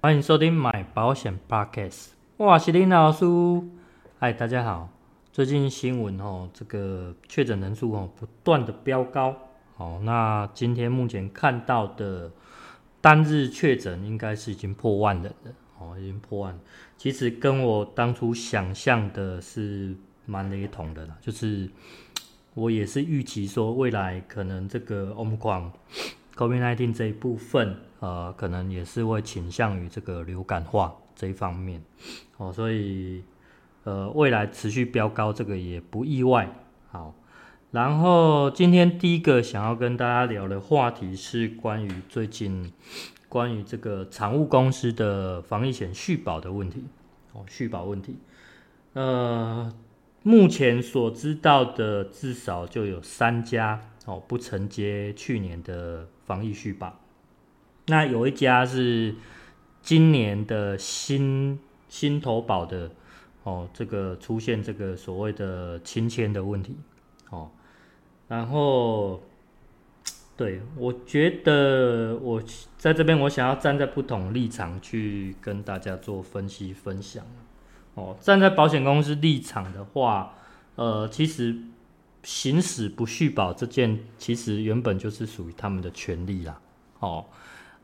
[0.00, 2.10] 欢迎收听买保险 Podcast。
[2.36, 3.26] 哇，是林老师，
[4.20, 4.88] 嗨，大家好。
[5.32, 9.34] 最近新闻哦，这个确诊人数哦不断的飙高。
[9.76, 12.30] 哦，那今天目前看到的
[13.00, 15.52] 单日确诊应该是已经破万人了。
[15.80, 16.56] 哦，已经破万。
[16.96, 19.96] 其实跟我当初想象的是
[20.26, 21.68] 蛮雷同的啦，就是
[22.54, 25.72] 我也是预期说未来可能这个 Omicron
[26.36, 31.82] COVID-19 这一部分，呃，可能也是会倾向于这个流感化这一方面，
[32.36, 33.24] 哦，所以，
[33.82, 36.48] 呃，未来持续飙高，这个也不意外。
[36.92, 37.12] 好，
[37.72, 42.72] 然后今天第一个想要跟大家聊的话题是关于最近
[43.28, 46.84] 关于这个产物公司的防疫险续保的问题，
[47.32, 48.16] 哦，续保问题，
[48.92, 49.72] 呃，
[50.22, 56.96] 目前所知道的至少就有三家哦不承接去年的防疫续保。
[57.88, 59.14] 那有一家是
[59.82, 62.90] 今年的新新投保的
[63.44, 66.76] 哦，这个出现这个所谓的亲签的问题
[67.30, 67.50] 哦，
[68.28, 69.22] 然后
[70.36, 72.42] 对，我觉得我
[72.76, 77.24] 在这边我想要站在不同立场去跟大家做分析分享
[77.94, 80.34] 哦，站在保险公司立场的话，
[80.74, 81.56] 呃，其实
[82.22, 86.60] 行使不续保这件其实原本就是属于他们的权利啦，
[86.98, 87.24] 哦。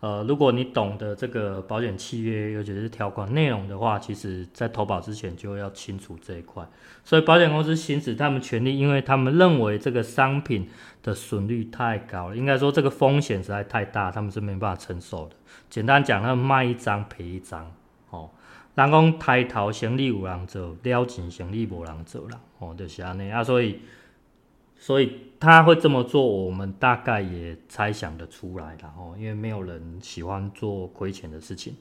[0.00, 6.62] 呃，如果你懂得这个保险契约，尤其是条款内容的话，其实在投保之前就要清楚这一块。
[7.02, 10.68] 所以保险公司行使他们权利，因为他们认为这个商品
[11.02, 15.36] 的损率太高了，应该说这个风险实在太大，他们是没办法承受的。
[15.70, 17.72] 简单讲，他们卖一张赔一张，
[18.10, 18.30] 哦，
[18.74, 23.80] 人讲抬头行李有人做，了钱行李无人做了，哦，就是安尼啊，所以。
[24.76, 31.74] 所以他会这么做，我们大概也猜想得出来了哦，因为没有人喜欢做亏钱的事情。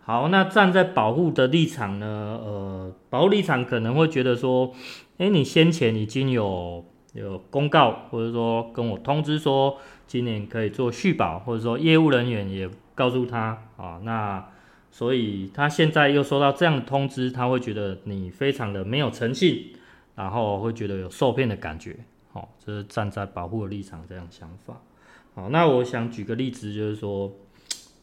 [0.00, 2.06] 好，那站在保护的立场呢？
[2.42, 4.72] 呃，保护立场可能会觉得说，
[5.18, 6.82] 诶，你先前已经有
[7.12, 9.76] 有公告，或者说跟我通知说
[10.06, 14.48] 今年可以做续保，或者说业务人员也告诉他啊，那
[14.90, 19.74] 所以他现在又收到这样的通知，他会觉得你非常的没有诚信，
[20.14, 21.94] 然后会觉得有受骗的感觉。
[22.38, 24.80] 好，这是站在保护的立场这样想法。
[25.34, 27.32] 好，那我想举个例子，就是说，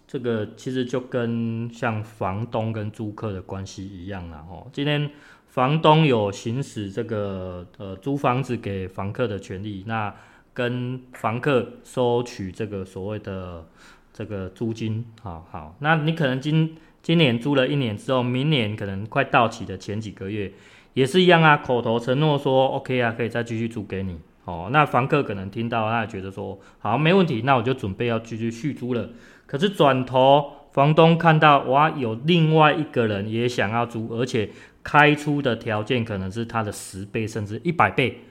[0.06, 4.46] 这个其实就跟像房东跟租客的关系一样啦。
[4.50, 5.10] 哦，今天
[5.48, 10.14] 房东有行使这个呃租房子给房客的权利，那
[10.54, 13.66] 跟房客收取这个所谓的
[14.12, 15.06] 这个租金。
[15.22, 20.52] 好好，那你可能今今年租了一年之后，明年可能快到期的前几个月。
[20.96, 24.70] 也是一样啊，口头承诺说 OK 啊，可以再继续租给你哦。
[24.72, 29.10] 那房客可能听到，他觉得说好，没问题，那我就准备要继续续租了。
[29.46, 34.50] 可是转头房东看到哇，有另外一个人也想要租，而且
[34.84, 38.22] 开出的条件可能是他的十倍甚至一百倍。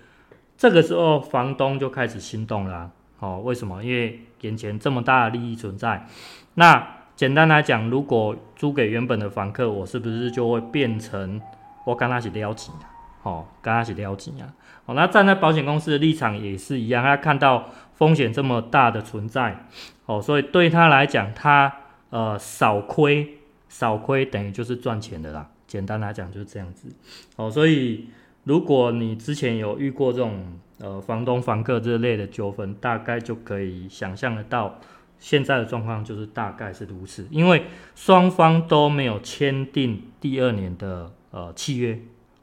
[0.56, 2.90] 这个时候房东就开始心动了啊。
[3.18, 3.84] 哦，为什么？
[3.84, 6.06] 因为眼前这么大的利益存在。
[6.54, 11.38] 那简单来讲，如果租给原本的房客，我是不是就会变成？
[11.84, 12.88] 我刚开始了解啊，
[13.22, 14.48] 哦，刚开始了解啊，
[14.86, 19.66] 哦，那站在保险公司的立场也是一样，他看到风险这么大的存在，
[20.06, 21.72] 哦，所以对他来讲，他
[22.10, 25.48] 呃少亏少亏等于就是赚钱的啦。
[25.66, 26.88] 简单来讲就是这样子，
[27.36, 28.08] 哦，所以
[28.44, 34.78] 如果你之前有遇过这种呃房东房客这类的纠纷，大概就可以想象得到
[35.18, 37.64] 现在的状况就是大概是如此，因为
[37.94, 41.12] 双方都没有签订第二年的。
[41.34, 41.98] 呃，契约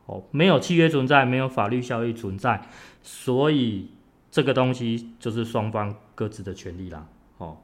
[0.06, 2.62] 哦，没有契约存在，没有法律效力存在，
[3.02, 3.90] 所以
[4.30, 7.08] 这个东西就是双方各自的权利啦。
[7.38, 7.60] 哦，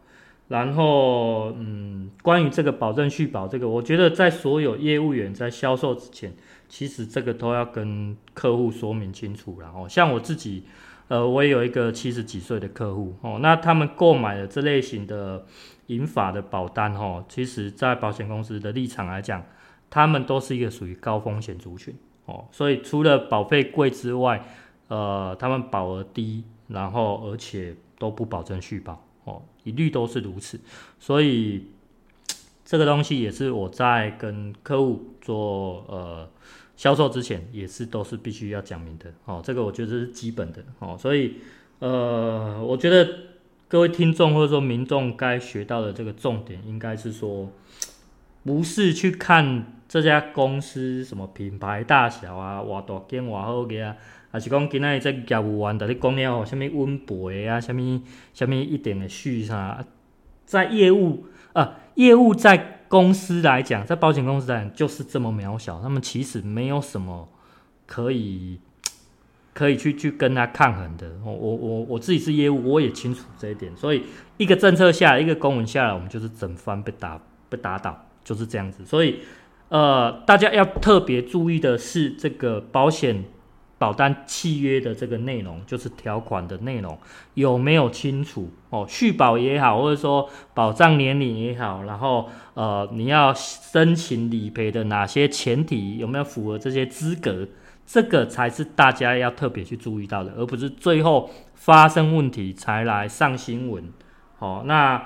[0.48, 6.34] 然后嗯，关于这个保证续保这个，我觉得在所有业务员在销售之前，
[6.70, 9.60] 其实这个都要跟客户说明清楚。
[9.60, 10.64] 然后，像我自己，
[11.10, 15.46] 呃，我也有一个七十几岁的客户哦，那他们购买了这类型的
[15.88, 19.44] 银发的保单哦，其实在保险公司的立场来讲。
[19.90, 21.96] 他们都是一个属于高风险族群
[22.26, 24.46] 哦，所以除了保费贵之外，
[24.88, 30.60] 呃，他们保额低，然后而且都不保证续保哦，一律都是如此。
[31.00, 31.68] 所以
[32.66, 36.30] 这个东西也是我在跟客户做呃
[36.76, 39.42] 销售之前，也是都是必须要讲明的哦。
[39.44, 41.36] 这个我觉得是基本的哦，所以
[41.80, 43.08] 呃，我觉得
[43.68, 47.50] 各位听众或者说民众该学到的这个重点，应该是说，
[48.48, 49.74] 不是去看。
[49.90, 53.96] 这家公司什么品牌大小啊，偌大间偌好个啊，
[54.30, 58.02] 还是讲今仔日这业务员在你讲了吼，什么稳赔啊，什么
[58.34, 59.86] 什么一点的续啥，
[60.46, 67.30] 在业务啊，业务在公司来讲，在保险公司来讲就是这么渺小，他们其实没有什么
[67.86, 68.60] 可以
[69.54, 71.10] 可以去去跟他抗衡的。
[71.24, 73.74] 我我我我自己是业务，我也清楚这一点。
[73.78, 74.04] 所以
[74.36, 78.86] 一个政策下来，一个公文下来，我们就是整番被打被打倒，就是这样子。
[78.86, 79.20] 所以
[79.70, 83.24] 呃，大家要特别注意的是这个保险。
[83.80, 86.98] 保单契约的这个内容，就是条款的内容
[87.36, 88.84] 有没有清楚哦？
[88.90, 97.48] 续保也好，或者说保障年龄也好，然后呃，你要申请理赔的哪些前提有没有符合这些资格？
[97.86, 103.84] 这个才是大家要特别去注意到的，而不是最后发生问题才来上新闻。
[104.40, 105.00] 哦，那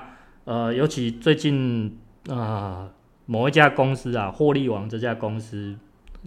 [0.44, 1.98] 呃，尤其最近
[2.30, 2.88] 啊、
[3.26, 5.76] 某一家公司啊，获利王这家公司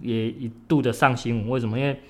[0.00, 1.78] 也一度的上新闻，为什么？
[1.78, 2.00] 因为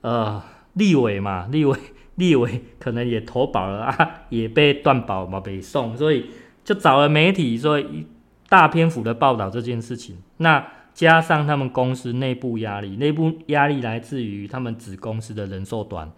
[0.00, 0.42] 呃，
[0.74, 1.78] 立委嘛， 立委
[2.16, 6.30] 立委可能也投保了啊，也被断保嘛，被送，所以
[6.64, 8.06] 就找了媒体说一
[8.48, 10.16] 大篇幅的报道这件事情。
[10.38, 16.10] 那加上他们公司内部压力，内部压力来自于他们子公司的人寿端，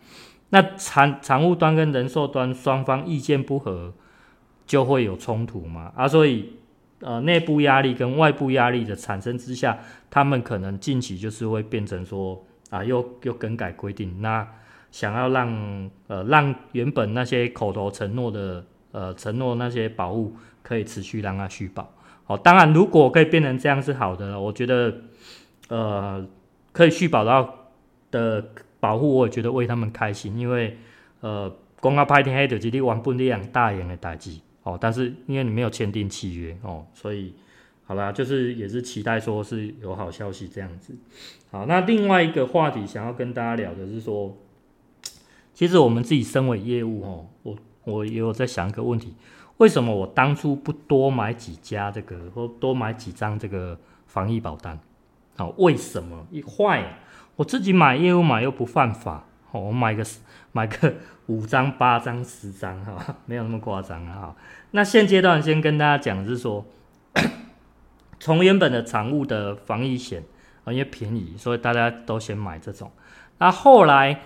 [0.51, 3.93] 那产产务端跟人寿端双方意见不合，
[4.67, 6.55] 就会有冲突嘛啊，所以
[7.01, 9.79] 呃，内部压力跟外部压力的产生之下，
[10.11, 12.45] 他们可能近期就是会变成说。
[12.71, 14.47] 啊，又又更改规定，那
[14.93, 21.93] 想要让呃让原本那些口头承诺的呃承诺那些保护可以持续让它续保。
[22.23, 24.99] 好，当然如果可以变成这样是好的，我觉得
[25.69, 26.25] 呃
[26.71, 27.73] 可以续保到
[28.13, 30.79] 的保护，我也觉得为他们开心，因为
[31.23, 37.35] 呃公告拍天黑的基地玩不一样大型的打击哦，但是因为你没有签订契约哦，所以。
[37.83, 40.95] 好啦，就是也是期待说是有好消息这样子。
[41.51, 44.37] 好，那另外一个话题想要跟大家聊的是说，
[45.53, 49.17] 其实我们自己身为业务哦，我我也有在想一个问题，
[49.57, 53.77] 为什么我当初不多买几家这个，或多买几张这个
[54.07, 54.79] 防疫保单？
[55.37, 56.97] 好，为什么一坏，
[57.35, 60.05] 我自己买业务买又不犯法，我买个
[60.53, 60.95] 买个
[61.27, 64.05] 五张、八张、十张，哈， 没有那么夸张。
[64.07, 64.35] 哈，
[64.73, 66.65] 那现阶段先跟大家讲的是说。
[68.23, 70.23] 从原本的产物的防疫险
[70.65, 72.91] 啊，因为便宜，所以大家都先买这种。
[73.39, 74.21] 那后来，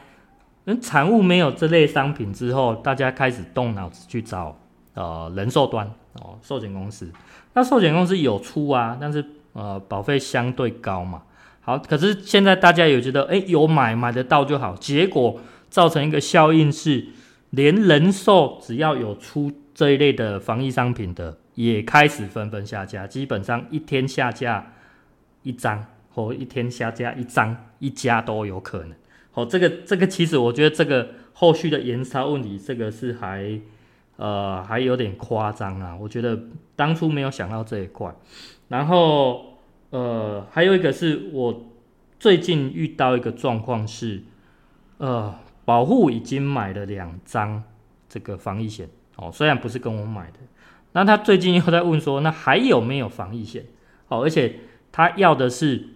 [0.64, 4.58] 嗯，产物没有这类商品之后，大家开始动脑子去找
[4.94, 7.08] 呃人寿端哦，寿险公司。
[7.52, 11.22] 那寿险公司有出啊，但是呃保费相对高嘛。
[11.64, 14.76] 好，可是现在大家有觉得，哎，有买买得到就好。
[14.76, 17.06] 结果造成一个效应是，
[17.50, 21.38] 连人寿只要有出这一类的防疫商品的。
[21.55, 24.72] 也开始纷纷下架，基本上一天下架
[25.44, 28.93] 一张，或一天下架一张，一家都有可能。
[29.31, 33.60] 好，这个这个其实我觉得这个后续的延烧问题，这个是还
[34.17, 35.96] 呃还有点夸张啊。
[35.96, 36.37] 我觉得
[36.75, 38.12] 当初没有想到这一块。
[38.67, 39.53] 然后
[39.94, 41.70] 呃还有一个是我
[42.19, 44.25] 最近遇到一个状况是，
[44.99, 45.32] 呃
[45.64, 47.62] 保护已经买了两张
[48.08, 50.38] 这个防疫险，哦，虽然不是跟我买的。
[50.94, 53.64] 那他最近又在问说，那还有没有防疫险？
[54.08, 54.56] 哦，而且
[54.91, 55.91] 他要的是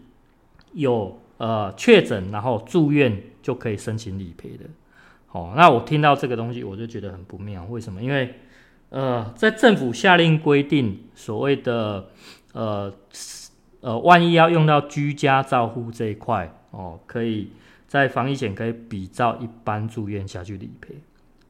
[0.75, 4.65] 有呃确诊然后住院就可以申请理赔的。
[5.33, 7.65] 哦，那我听到这个东西我就觉得很不妙。
[7.65, 8.01] 为什么？
[8.01, 8.35] 因为
[8.91, 12.11] 呃，在政府下令规定所谓的
[12.53, 12.93] 呃
[13.89, 17.53] 呃，万一要用到居家照护这一块哦，可以
[17.87, 20.95] 在防疫险可以比照一般住院下去理赔。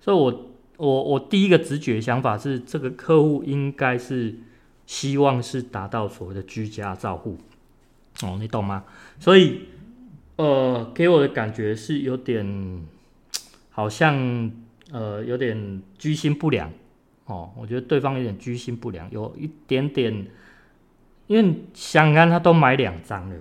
[0.01, 0.45] 所以我。
[0.79, 4.33] 我我第一个直觉想法是，这个客户应该是
[4.87, 7.37] 希望是达到所谓的居家照护，
[8.23, 8.85] 哦，你懂吗？
[9.19, 9.63] 所以，
[10.37, 12.87] 呃，给我的感觉是有点，
[13.71, 14.53] 好像
[14.93, 16.71] 呃有点居心不良，
[17.25, 20.29] 哦，我觉得对方有点居心不良，有一点点，
[21.29, 23.37] 因为香港他都买两张了，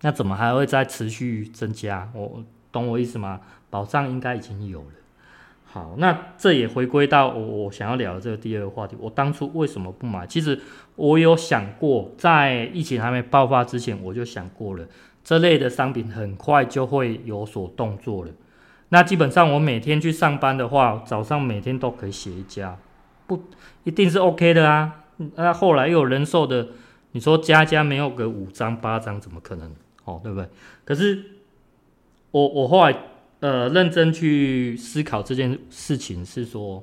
[0.00, 2.10] 那怎么还会再持续增加？
[2.12, 2.42] 我
[2.72, 3.40] 懂我意思吗？
[3.70, 4.86] 保障应该已经有了。
[5.64, 8.96] 好，那这也回归到我我想要聊的这个第二个话题。
[9.00, 10.26] 我当初为什么不买？
[10.26, 10.58] 其实
[10.96, 14.86] 我有想过，在疫情还没爆发之前，我就想过了，
[15.22, 18.30] 这类的商品很快就会有所动作了。
[18.90, 22.78] 那基本上我每天去上班的话，早上每天都可以写一家，
[23.26, 23.42] 不
[23.82, 25.04] 一定是 OK 的啊。
[25.34, 26.68] 那后来又有人寿的，
[27.14, 29.74] 你说家家没有个五张八张，怎么可能？
[30.04, 30.46] 哦，对不对？
[30.84, 31.24] 可是
[32.30, 32.94] 我我后来。
[33.40, 36.82] 呃，认真去思考这件事情是说，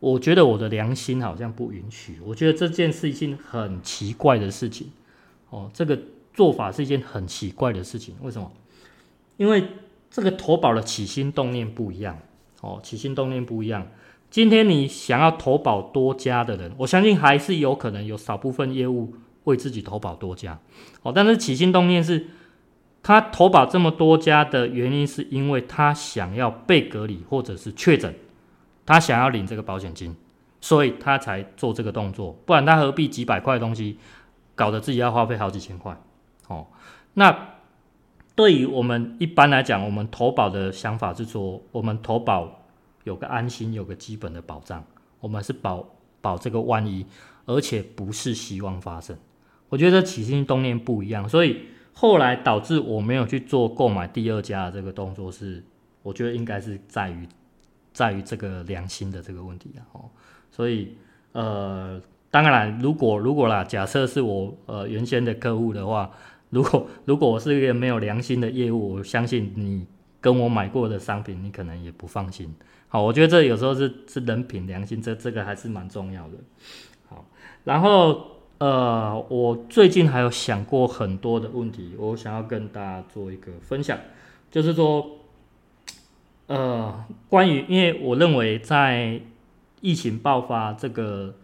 [0.00, 2.18] 我觉得我的良心好像不允许。
[2.24, 4.90] 我觉得这件事情很奇怪的事情，
[5.50, 5.96] 哦，这个
[6.32, 8.16] 做法是一件很奇怪的事情。
[8.22, 8.50] 为什么？
[9.36, 9.62] 因为
[10.10, 12.18] 这个投保的起心动念不一样，
[12.60, 13.86] 哦，起心动念不一样。
[14.34, 19.14] 今天你想要投保多家的人，我相信还是有可能有少部分业务
[19.44, 20.58] 为自己投保多家。
[21.04, 22.26] 哦，但是起心动念是，
[23.00, 28.12] 他投保这么多家的原因，是因为他想要被隔离或者是确诊，
[28.84, 30.16] 他想要领这个保险金，
[30.60, 32.36] 所以他才做这个动作。
[32.44, 33.98] 不然他何必几百块东西，
[34.56, 35.96] 搞得自己要花费好几千块？
[36.48, 36.66] 哦，
[37.12, 37.50] 那。
[38.36, 42.63] 对于我们一般来讲，我们投保的想法是说，我们投保
[43.04, 44.84] 有个安心，有个基本的保障。
[45.20, 45.88] 我们是保
[46.20, 47.06] 保这个万一，
[47.46, 49.16] 而且不是希望发生。
[49.68, 51.60] 我觉得起心动念不一样，所以
[51.92, 55.62] 后来导致我没有去做购买第二家的这个动作是，
[56.02, 57.28] 我觉得应该是在于
[57.92, 59.80] 在于这个良心的这个问题啊。
[59.92, 60.10] 哦，
[60.50, 60.96] 所以
[61.32, 66.10] 呃，当然如果如果啦，假设是我呃原先的客户的话。
[66.50, 69.84] 如果如果我是一个没有良心的业务，我相信你
[70.20, 72.54] 跟我买过的商品，你可能也不放心。
[72.94, 76.34] 好，我觉得这有时候是是人品良心，这这个还是蛮重要的。
[77.08, 77.24] 好，
[77.64, 78.24] 然后
[78.58, 83.98] 呃，我最近还有想过很多的问题，我想要跟大家做一个分享，
[84.48, 85.04] 就是说，
[86.46, 89.20] 呃，关于因为我认为在
[89.80, 91.34] 疫情爆发这个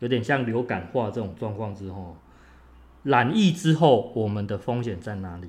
[0.00, 2.18] 有点像流感化这种状况之后。
[3.04, 5.48] 染疫之后，我们的风险在哪里？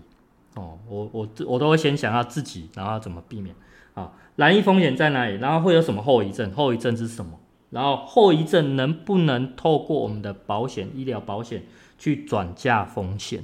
[0.56, 3.54] 哦，我我我都会先想要自己，然后怎么避免？
[4.00, 5.36] 啊，蓝衣风险在哪里？
[5.36, 6.52] 然后会有什么后遗症？
[6.52, 7.40] 后遗症是什么？
[7.70, 11.64] 然后后遗症能不能透过我们的保险、医疗保险
[11.98, 13.44] 去转嫁风险？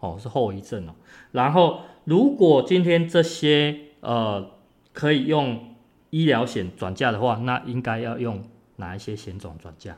[0.00, 0.94] 哦，是后遗症哦。
[1.32, 4.50] 然后如果今天这些呃
[4.92, 5.74] 可以用
[6.10, 8.42] 医疗险转嫁的话，那应该要用
[8.76, 9.96] 哪一些险种转嫁？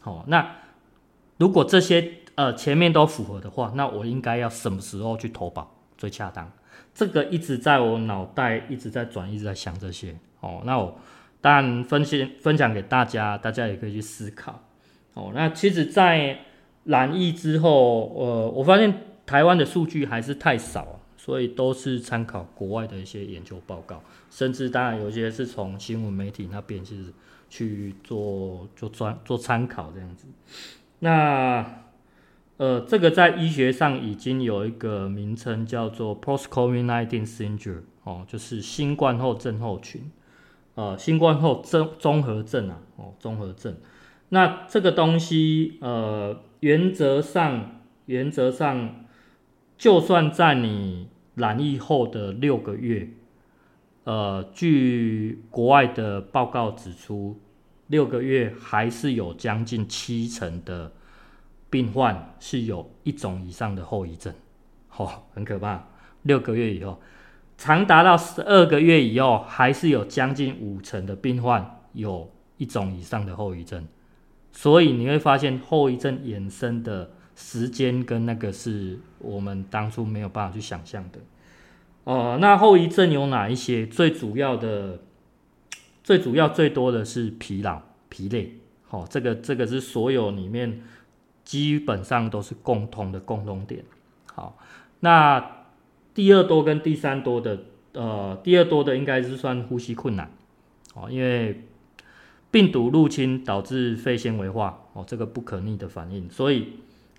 [0.00, 0.56] 好，那
[1.38, 6.50] 如果这些呃，前面都符合的话，那我应该要什么时候去投保最恰当？
[7.00, 10.14] 这个一直在我脑袋一直在转，一直在想这些。
[10.40, 10.98] 哦，那我
[11.40, 14.62] 当然分析分享给大家，大家也可以去思考。
[15.14, 16.40] 哦，那其实，在
[16.84, 18.92] 染疫之后，呃，我发现
[19.24, 27.06] 台湾的数据还是太少，所以都是参考国外的一些研究报告，甚至当然有些是从新闻媒体那边是
[27.48, 30.26] 去做做专做参考这样子。
[30.98, 31.64] 那
[32.60, 40.10] 呃，这个在医学上已经有一个名称叫做 Post-COVID-19 Syndrome，哦，就是新冠后症候群，
[40.74, 43.74] 呃，新冠后综综合症啊，哦，综合症。
[44.28, 49.06] 那这个东西，呃，原则上，原则上，
[49.78, 53.08] 就算在你染疫后的六个月，
[54.04, 57.40] 呃，据国外的报告指出，
[57.86, 60.92] 六个月还是有将近七成的。
[61.70, 64.34] 病患是有一种以上的后遗症，
[64.96, 65.86] 哦，很可怕。
[66.22, 67.00] 六个月以后，
[67.56, 73.86] 长达到十二个月以后，还是有将近五成的病患有一种以上的后遗症。
[74.52, 81.20] 所以你会发现后遗症衍生的时间跟那个是我们当初没有办法去想象的。
[82.02, 83.86] 哦、呃，那后遗症有哪一些？
[83.86, 84.98] 最主要的、
[86.02, 88.58] 最主要、最多的是疲劳、疲累。
[88.88, 90.82] 好、这个这个是所有里面。
[91.50, 93.84] 基本上都是共通的共同点。
[94.32, 94.56] 好，
[95.00, 95.64] 那
[96.14, 97.58] 第二多跟第三多的，
[97.92, 100.30] 呃，第二多的应该是算呼吸困难，
[100.94, 101.64] 哦，因为
[102.52, 106.74] 病毒入侵导致肺纤维化，哦，这个不可逆的反应，所以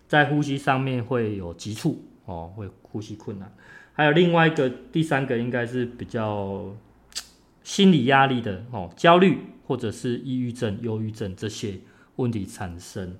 [0.07, 3.53] 在呼吸上面会有急促，哦，会呼吸困难。
[3.91, 6.73] 还有另外一个第三个应该是比较
[7.63, 11.79] 心理压力的，哦，焦虑或者是抑郁症、忧郁症这些
[12.15, 13.17] 问题产生。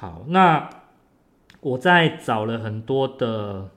[0.00, 0.70] 好，那
[1.58, 3.68] 我在找了很多的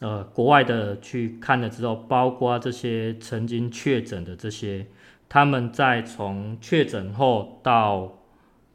[0.00, 4.86] 呃国外的去看了之后，包括这些曾经确诊的这些，
[5.28, 8.14] 他们在从确诊后到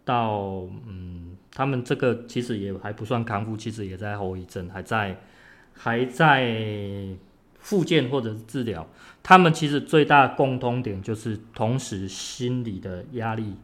[0.05, 5.19] 到嗯，他们这个其实也还不算康复，其实也在后遗症，还在
[5.73, 7.07] 还在
[7.57, 8.87] 复健或者是治疗。
[9.23, 13.55] 他们其实最大共通点就是同时心理的压力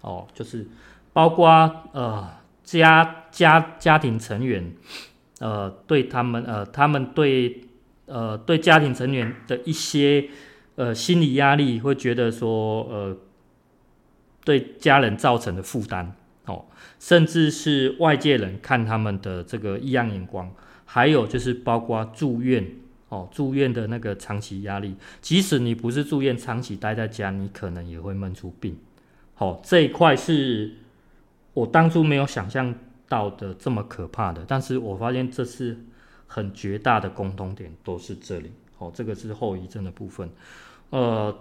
[0.00, 0.66] 哦，就是。
[1.16, 1.48] 包括
[1.92, 2.28] 呃
[2.62, 4.74] 家家家庭成员，
[5.38, 7.62] 呃对他们呃他们对
[8.04, 10.28] 呃对家庭成员的一些
[10.74, 13.16] 呃心理压力，会觉得说呃
[14.44, 16.66] 对家人造成的负担哦，
[17.00, 20.52] 甚至是外界人看他们的这个异样眼光，
[20.84, 22.62] 还有就是包括住院
[23.08, 28.76] 哦住院的那个长期压力，即使你不是住院，长期待在家，你可能也会闷出病。
[29.32, 30.72] 好、哦，这一块是。
[31.56, 32.74] 我当初没有想象
[33.08, 35.78] 到的这么可怕的，但是我发现这是
[36.26, 38.52] 很绝大的共同点，都是这里。
[38.76, 40.28] 哦，这个是后遗症的部分。
[40.90, 41.34] 呃，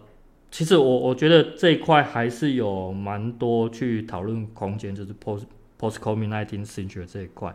[0.50, 5.44] 其实我我觉得这一块还是有蛮多去讨论空间，就是 post
[5.78, 7.54] post COVID-19 syndrome 这一块。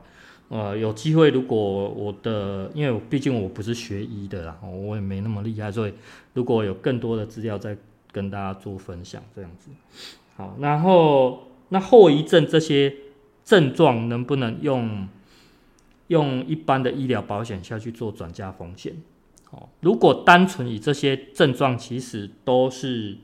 [0.51, 1.57] 呃，有机会如果
[1.89, 5.95] 我的，因为毕竟我不是学医的啦，我也没那么厉害，所以
[6.35, 7.75] 如果有更多的资料再
[8.13, 9.71] 跟大家做分享，这样子。
[10.37, 12.95] 好，然后那后遗症这些
[13.45, 15.09] 症状能不能用
[16.09, 19.03] 用一般的医疗保险下去做转嫁风险？
[19.51, 23.17] 哦，如果单纯以这些症状，其实都是，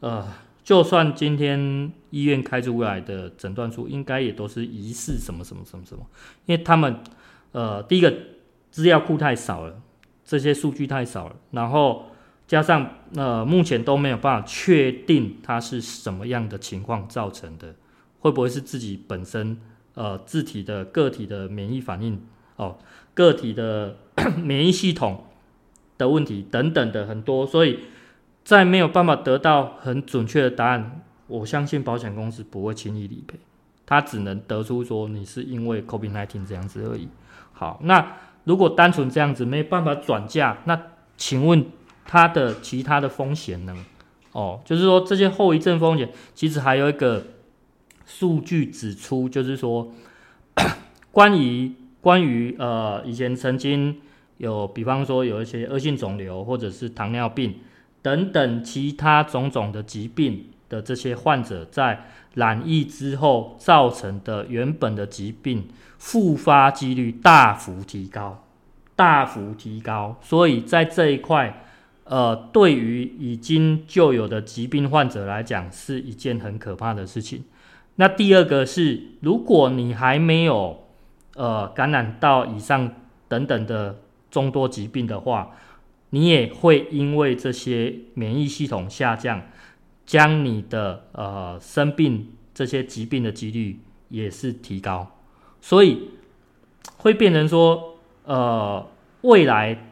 [0.00, 0.26] 呃，
[0.64, 6.04] 就算今天医院开出来的诊断书，应该也都是疑似什么什么什么什么，
[6.46, 6.96] 因为他们，
[7.52, 8.12] 呃，第一个
[8.72, 9.80] 资料库太少了，
[10.24, 12.06] 这些数据太少了，然后
[12.46, 17.74] 加上呃，目前都没有办法确定它是什么样的情况造成的，
[18.20, 19.58] 会不会是自己本身
[19.94, 22.20] 呃自体的个体的免疫反应
[22.56, 22.78] 哦，
[23.14, 23.96] 个体的
[24.42, 25.24] 免疫系统。
[25.98, 27.78] 的问题等等的很多，所以
[28.44, 33.38] 在没有办法得到很准确的答案，我相信保险公司不会轻易理赔，
[33.86, 37.08] 他只能得出说你是因为 COVID-19 这样子而已。
[37.54, 40.78] 好，那如果单纯这样子没办法转嫁，那
[41.16, 41.64] 请问
[42.06, 43.74] 他的其他的风险呢？
[44.32, 47.24] 哦，就是说这些后遗症风险，其实还有一个
[48.04, 49.92] 数据指出，就是说
[51.12, 54.00] 关于关于呃以前曾经。
[54.38, 57.54] 有，比方说有一些恶性肿瘤，或者是糖尿病
[58.02, 68.44] 等等其他种种的疾病的这些患者，在染疫之后造成的原本的疾病复发几率大幅提高，
[68.94, 70.18] 大幅提高。
[70.20, 71.64] 所以在这一块，
[72.06, 77.44] 呃，对于已经就有的疾病患者来讲，是一件很可怕的事情。
[77.96, 80.86] 那第二个是，如果你还没有
[81.36, 82.94] 呃感染到以上
[83.28, 84.00] 等等的。
[84.28, 85.52] 众多疾病的话，
[86.10, 89.40] 你也会因为这些免疫系统下降，
[90.04, 95.16] 将你的呃生病这些疾病的几率也是提高，
[95.62, 96.10] 所以
[96.98, 98.86] 会变成说，呃，
[99.22, 99.85] 未来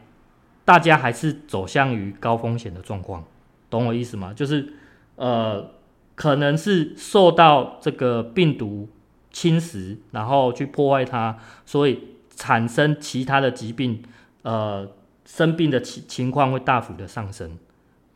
[0.65, 3.23] 大家还是走向于高风险的状况，
[3.69, 4.33] 懂我意思吗？
[4.33, 4.73] 就是
[5.15, 5.71] 呃，
[6.15, 8.89] 可能是受到这个病毒
[9.31, 14.03] 侵蚀，然后去破坏它，所以产生其他的疾病。
[14.41, 14.87] 呃，
[15.25, 17.57] 生病的情情况会大幅的上升，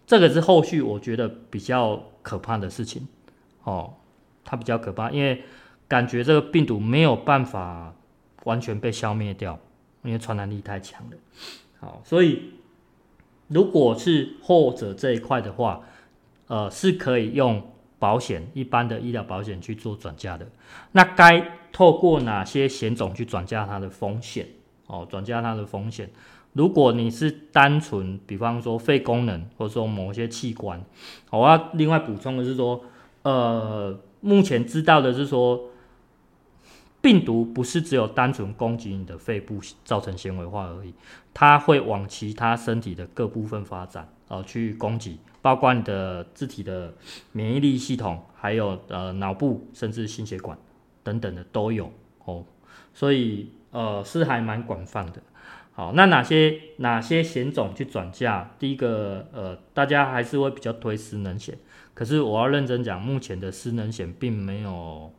[0.05, 3.07] 这个是后续我觉得比较可怕的事情
[3.63, 3.95] 哦，
[4.45, 5.43] 它比较可怕，因为
[5.87, 7.95] 感觉这个病毒没有办法
[8.43, 9.57] 完全被消灭掉，
[10.03, 11.17] 因为传染力太强了。
[11.79, 12.53] 好，所以
[13.47, 15.81] 如果是后者这一块的话，
[16.47, 17.61] 呃，是可以用
[17.97, 20.47] 保险一般的医疗保险去做转嫁的。
[20.91, 24.47] 那该透过哪些险种去转嫁它的风险？
[24.87, 26.09] 哦，转嫁它的风险。
[26.53, 30.83] 如果你是单纯，比方说肺功能，或者说某些器官，
[31.29, 32.83] 我要另外补充的是说，
[33.21, 35.69] 呃，目前知道的是说，
[37.01, 40.93] 病毒不是只有单纯攻击你的肺部造成纤维化而已，
[41.33, 46.93] 它会往其他身体的各部分发展，呃，去攻击，包括你的自体的
[47.31, 50.57] 免疫力系统，还有呃脑部，甚至心血管
[51.03, 51.91] 等等的都有
[52.25, 52.43] 哦，
[52.93, 53.51] 所以。
[53.71, 55.21] 呃，是还蛮广泛的。
[55.73, 58.49] 好，那哪些哪些险种去转嫁？
[58.57, 61.55] 第一个，呃，大家还是会比较推失能险。
[61.93, 65.13] 可是我要认真讲，目前的失能险并没有，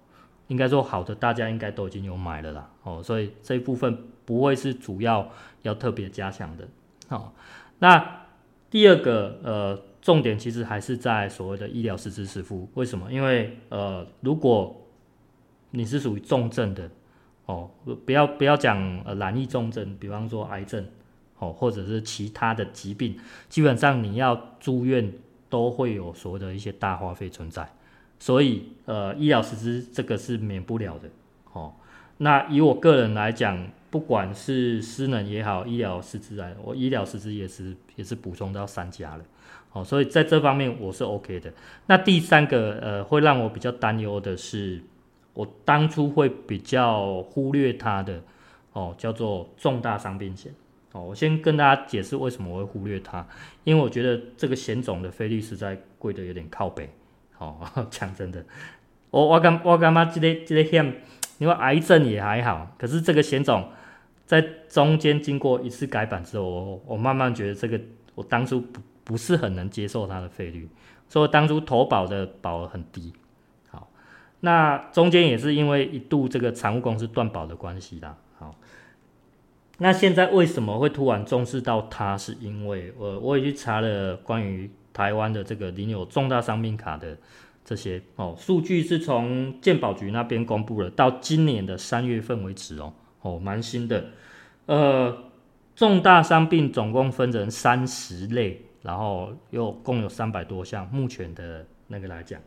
[0.50, 2.70] 应该说好的，大家应该都已经有买了啦。
[2.82, 5.30] 哦，所以这一部分不会是主要
[5.62, 6.68] 要特别加强的。
[7.08, 7.32] 好，
[7.78, 8.26] 那
[8.68, 12.68] 第二个，呃，重点其实还是在所谓的医疗实支实付。
[12.74, 13.10] 为什么？
[13.10, 14.84] 因为呃，如果
[15.70, 16.90] 你是属于重症的。
[17.46, 17.68] 哦，
[18.06, 20.86] 不要不要讲呃难易重症，比方说癌症，
[21.40, 25.12] 哦，或者是其他的疾病，基本上你要住院
[25.48, 27.68] 都会有所谓的一些大花费存在，
[28.20, 31.08] 所以呃医疗实支这个是免不了的。
[31.52, 31.74] 哦，
[32.18, 39.24] 那以我个人来讲，不管是失能也好，医疗实支来，我医疗实支也是也是补充到三家了。
[39.72, 41.52] 哦，所以在这方面我是 OK 的。
[41.86, 44.80] 那第三个呃会让我比较担忧的是。
[45.32, 48.20] 我当初会比较忽略它的
[48.72, 50.52] 哦，叫做重大伤病险
[50.90, 51.00] 哦。
[51.02, 53.24] 我先跟大家解释为什么我会忽略它，
[53.62, 56.90] 因为我觉得这个险种的费率实在贵的有点靠北
[57.40, 57.58] 哦。
[57.90, 58.44] 讲真的，
[59.10, 61.02] 我我感我感觉这个这个险，
[61.38, 63.70] 因为癌症也还好，可是这个险种
[64.24, 67.80] 在中间经过一次改版之后，我我慢慢觉得这个
[68.14, 70.68] 我当初不不是很能接受它的费率，
[71.08, 73.12] 所以我当初投保的保额很低。
[73.70, 73.90] 好
[74.40, 78.16] 那中间也是因为一度这个产物公司断保的关系啦。
[78.38, 78.54] 好，
[79.78, 82.16] 那现在为什么会突然重视到它？
[82.16, 87.16] 是因为我我也去查了关于台湾的这个领有重大伤病卡的
[87.64, 94.06] 这些哦，数据是从健保局那边公布了，到今年的三月份为止哦，哦，蛮新的。
[94.66, 95.24] 呃，
[95.74, 102.40] 重大伤病总共分成三十类，然后又共有三百多项，目前的那个来讲，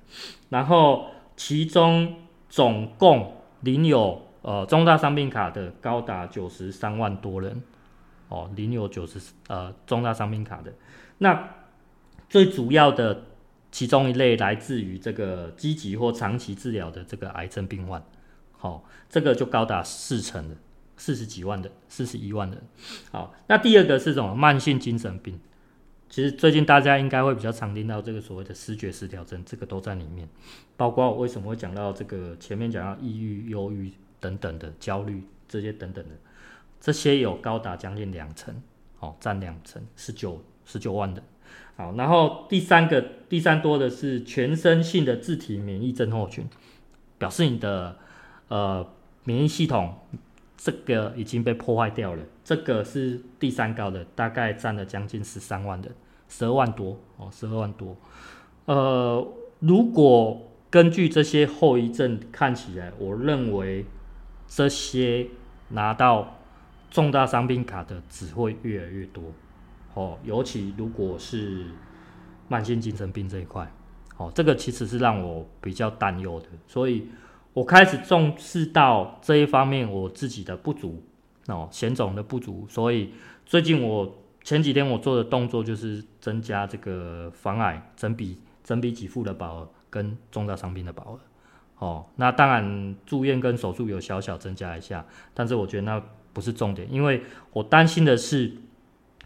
[0.50, 2.16] 然后其中
[2.50, 7.62] 总共领有呃重大伤病卡的高达九十三万多人。
[8.30, 10.74] 哦，领有九十呃重大伤病卡的，
[11.20, 11.50] 那
[12.34, 13.26] 最主要的
[13.72, 18.04] 其中一类来自于这个积极或长期治疗的这个癌症病患，
[18.54, 20.56] 好、哦，这个就高达四成的
[20.98, 22.60] 四十几万的四十一万人。
[23.12, 24.34] 好，那第二个是什么？
[24.34, 25.40] 慢性精神病，
[26.10, 30.28] 其实最近大家应该会比较常听到这个所谓的失觉失调症，这个都在里面，
[30.76, 36.16] 包括我为什么会讲到这个前面讲到抑郁、忧郁等等的焦虑这些等等的。
[36.82, 38.60] 这些有高达将近两成，
[39.02, 41.24] 哦，占两成，十九十九万人。
[41.76, 46.48] 好，然后第三个第三多的是全身性的自体免疫症候群，
[47.18, 47.98] 表示你的
[48.48, 48.88] 呃
[49.24, 49.96] 免疫系统
[50.56, 55.92] 这个已经被破坏掉了，这个是第三高的，大概占了将近十三万人，
[56.30, 57.96] 十二万多哦，十二万多。
[58.66, 59.28] 呃，
[59.60, 63.86] 如果根据这些后遗症看起来，我认为
[64.48, 65.28] 这些
[65.70, 66.40] 拿到。
[66.94, 69.24] 重大伤病卡的只会越来越多，
[69.94, 71.66] 哦，尤其如果是
[72.48, 73.72] 慢性精神病这一块，
[74.18, 77.08] 哦，这个其实是让我比较担忧的，所以
[77.54, 81.04] 我开始重视到这一方面我自己的不足，
[81.48, 83.14] 哦，险种的不足，所以
[83.46, 91.20] 最近我前几天我做的动作就是增加这个防癌整笔整笔给付的保额跟重大伤病的保额，
[91.78, 96.04] 哦，那当然住院跟手术有小小增加一下，但是我觉得那。
[96.34, 98.52] 不是重点，因为我担心的是，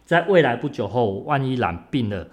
[0.08, 2.26] 在未来不久后，万一染病了，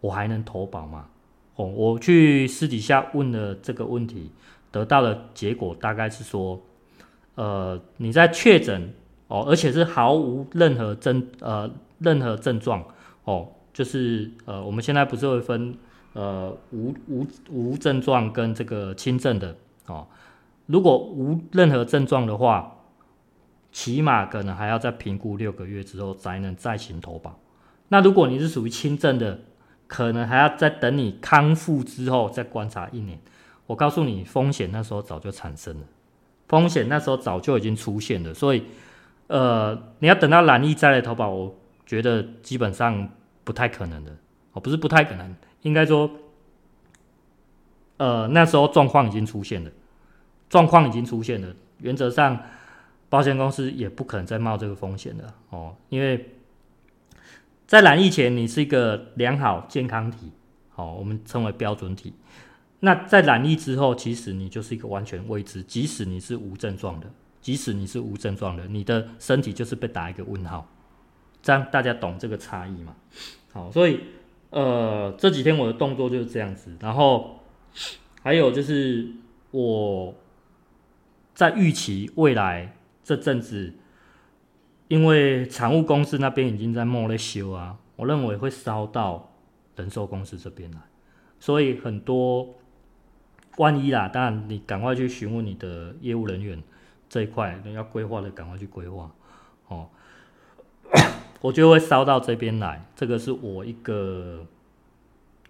[0.00, 1.06] 我还能投保吗？
[1.54, 4.32] 哦，我去私底下问了这个问题，
[4.72, 6.60] 得到的结果大概是说，
[7.36, 8.92] 呃，你在确诊
[9.28, 12.84] 哦，而且是毫无任何症呃任何症状
[13.22, 15.72] 哦，就是呃我们现在不是会分
[16.14, 20.04] 呃无无无症状跟这个轻症的哦，
[20.66, 22.72] 如果无任何症状的话。
[23.74, 27.40] 起码可能还要再评估六个月之后才能再行投保。
[27.88, 29.40] 那如果你是属于轻症的，
[29.88, 33.18] 可能还要再等你康复之后再观察一年。
[33.66, 35.86] 我告诉你，风险那时候早就产生了，
[36.46, 38.32] 风险那时候早就已经出现了。
[38.32, 38.62] 所以，
[39.26, 41.52] 呃，你要等到染疫再来投保，我
[41.84, 43.08] 觉得基本上
[43.42, 44.12] 不太可能的。
[44.52, 46.08] 哦，不是不太可能，应该说，
[47.96, 49.70] 呃，那时候状况已经出现了，
[50.48, 52.40] 状况已经出现了，原则上。
[53.14, 56.30] 保险公司也不可能再冒这个风险的哦，因为
[57.64, 60.32] 在染疫前你是一个良好健康体，
[60.74, 62.12] 哦，我们称为标准体。
[62.80, 67.06] 那在染疫之后，其实你就是一个完全未知，即使你是无症状的，
[67.40, 70.68] 即使你是无症状的，你的身体就是被打一个问号。
[71.40, 72.96] 这样大家懂这个差异吗？
[73.52, 74.00] 好，所以
[74.50, 77.38] 呃这几天我的动作就是这样子，然后
[78.24, 79.06] 还有就是
[79.52, 80.12] 我
[81.32, 82.74] 在预期未来。
[83.04, 83.74] 这阵子，
[84.88, 89.30] 因为财务公司那边已经在默咧修啊，我认为会烧到
[89.76, 90.78] 人寿公司这边来，
[91.38, 92.54] 所以很多
[93.58, 96.62] 万一啦，当然你赶快去询问你的业务人员
[97.10, 99.14] 这一块，你要规划的赶快去规划
[99.68, 99.88] 哦。
[101.42, 104.46] 我觉得会烧到这边来，这个是我一个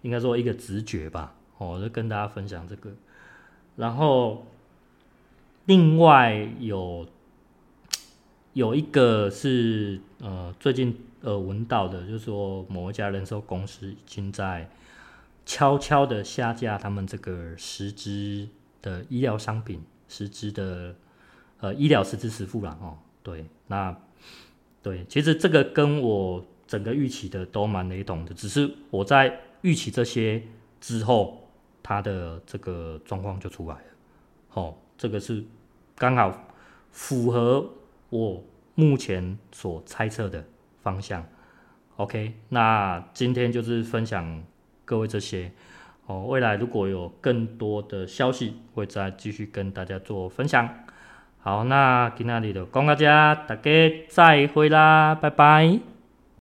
[0.01, 2.91] 应该说一个直觉吧，哦，就跟大家分享这个。
[3.77, 4.45] 然后
[5.63, 7.07] 另外有。
[8.55, 14.69] 有一个是呃最近呃闻到的，就是说某一家人寿公司已经在
[15.45, 18.47] 悄悄的下架他们这个十支
[18.81, 20.95] 的医疗商品，十支的
[21.59, 23.93] 呃医疗十支实付了哦，对，那
[24.81, 30.41] 对，其实这个跟我整个预期的都蛮雷同的，只是我在预期这些
[30.79, 31.45] 之后，
[31.83, 33.83] 它的这个状况就出来了，
[34.53, 35.43] 哦，这个是
[35.97, 36.47] 刚好
[36.89, 37.69] 符合。
[38.17, 38.43] 我
[38.75, 40.43] 目前所猜测的
[40.81, 41.25] 方向
[41.97, 44.43] ，OK，那今天就是分享
[44.83, 45.51] 各位这些
[46.05, 46.25] 哦。
[46.25, 50.69] 未来如果有更多的消息，会再继续跟大家做分享。
[51.39, 53.61] 好，那今天就讲到这，大家
[54.09, 55.94] 再会啦，拜拜。